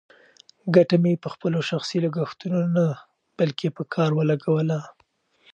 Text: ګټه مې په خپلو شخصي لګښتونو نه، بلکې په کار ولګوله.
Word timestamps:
ګټه 0.75 0.95
مې 1.03 1.13
په 1.23 1.27
خپلو 1.33 1.59
شخصي 1.69 1.97
لګښتونو 2.05 2.61
نه، 2.77 2.87
بلکې 3.37 3.67
په 3.75 3.83
کار 3.93 4.09
ولګوله. 4.15 4.79